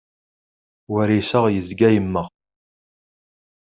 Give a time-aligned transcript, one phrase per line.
[0.91, 2.27] War iseɣ, yezga yemmeɣ.